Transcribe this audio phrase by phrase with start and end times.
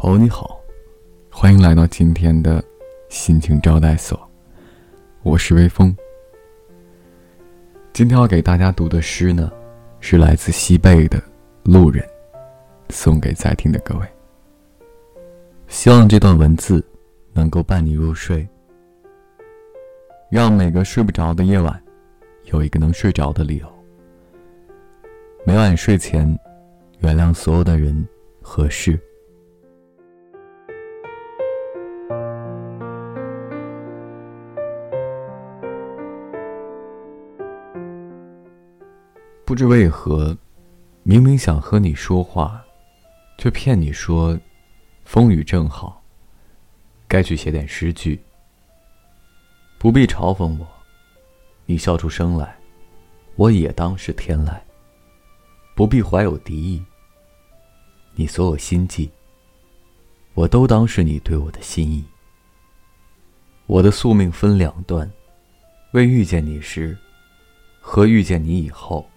[0.00, 0.60] 朋友你好，
[1.28, 2.62] 欢迎来到今天的
[3.08, 4.16] 心情招待所，
[5.24, 5.94] 我是微风。
[7.92, 9.50] 今天要给大家读的诗呢，
[9.98, 11.18] 是来自西贝的
[11.64, 12.00] 《路人》，
[12.90, 14.06] 送给在听的各位。
[15.66, 16.82] 希望这段文字
[17.32, 18.48] 能够伴你入睡，
[20.30, 21.82] 让每个睡不着的夜晚
[22.44, 23.66] 有一个能睡着的理由。
[25.44, 26.38] 每晚睡前，
[27.00, 28.06] 原谅所有的人
[28.40, 28.96] 和事。
[39.48, 40.36] 不知为何，
[41.04, 42.62] 明明想和你说话，
[43.38, 44.38] 却骗你说
[45.06, 46.04] 风雨正好。
[47.06, 48.20] 该去写点诗句，
[49.78, 50.68] 不必嘲讽我。
[51.64, 52.58] 你笑出声来，
[53.36, 54.54] 我也当是天籁。
[55.74, 56.84] 不必怀有敌意。
[58.16, 59.10] 你所有心计，
[60.34, 62.04] 我都当是你对我的心意。
[63.64, 65.10] 我的宿命分两段，
[65.92, 66.94] 未遇见你时，
[67.80, 69.08] 和遇见你以后。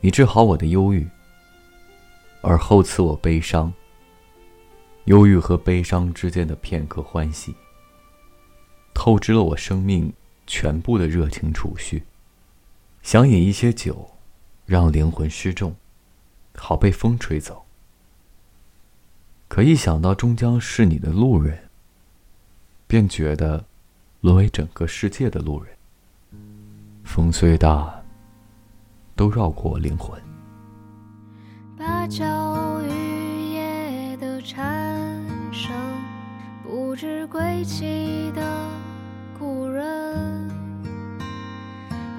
[0.00, 1.08] 你治好我的忧郁，
[2.40, 3.72] 而后赐我悲伤。
[5.06, 7.54] 忧郁和悲伤之间的片刻欢喜，
[8.94, 10.12] 透支了我生命
[10.46, 12.04] 全部的热情储蓄。
[13.02, 14.08] 想饮一些酒，
[14.66, 15.74] 让灵魂失重，
[16.54, 17.64] 好被风吹走。
[19.48, 21.58] 可一想到终将是你的路人，
[22.86, 23.64] 便觉得
[24.20, 25.74] 沦为整个世界的路人。
[27.02, 27.97] 风虽大。
[29.18, 30.16] 都绕过我灵魂。
[31.76, 35.20] 芭蕉雨夜的蝉
[35.52, 35.72] 声，
[36.62, 38.40] 不知归期的
[39.36, 40.48] 故人，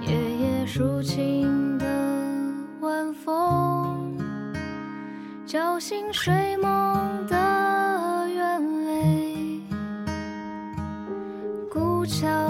[0.01, 1.85] 夜夜抒情的
[2.81, 4.17] 晚风，
[5.45, 9.61] 叫醒睡梦的鸢尾，
[11.71, 12.48] 古桥。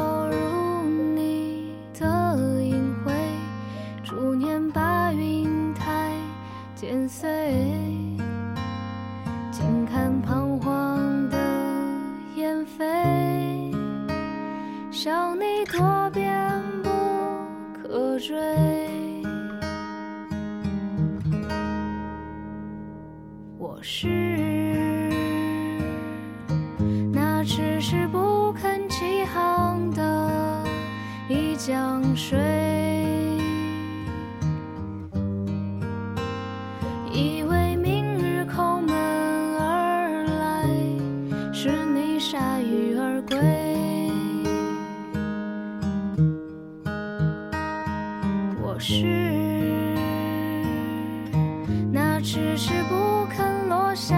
[6.79, 7.27] 剪碎，
[9.51, 11.37] 静看彷徨的
[12.37, 13.75] 烟飞，
[14.89, 16.31] 向你多变
[16.81, 16.89] 不
[17.83, 18.33] 可追。
[23.57, 24.07] 我是
[27.11, 30.63] 那迟迟不肯起航的
[31.27, 32.39] 一江水。
[37.29, 38.91] 以为明日叩门
[39.59, 40.65] 而来，
[41.53, 43.37] 是你铩羽而归。
[48.63, 49.05] 我是
[51.91, 54.17] 那迟迟不肯落下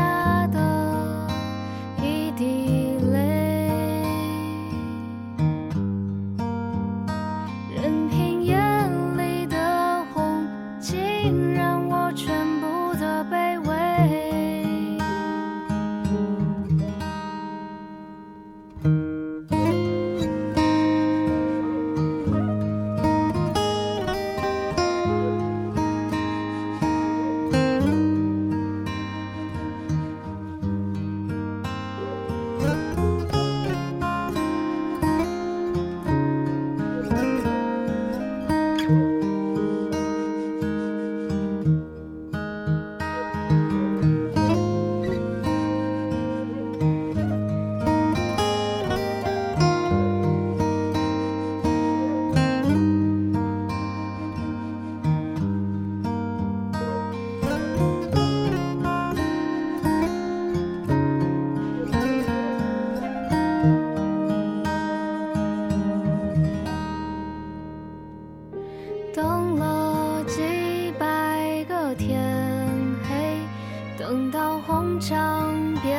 [75.02, 75.52] 将
[75.82, 75.92] 变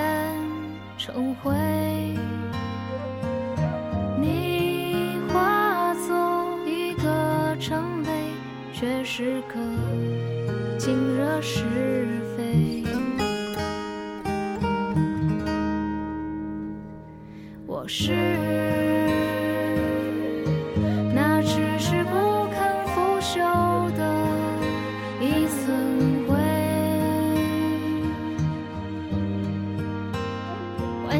[0.96, 1.50] 成灰，
[4.20, 8.28] 你化作一个尘埃，
[8.72, 9.58] 却是个
[10.78, 11.64] 尽惹是
[12.36, 12.84] 非。
[17.66, 18.12] 我是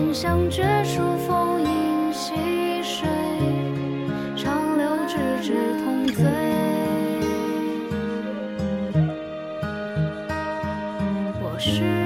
[0.05, 2.35] 幻想绝处逢迎溪
[2.83, 3.09] 水，
[4.37, 5.55] 长流直至
[5.85, 6.25] 同醉。
[11.41, 12.02] 我是。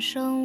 [0.00, 0.39] 生